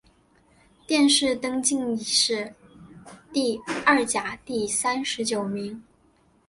[0.87, 2.55] 殿试登进士
[3.31, 3.55] 第
[3.85, 5.79] 二甲第三十九名。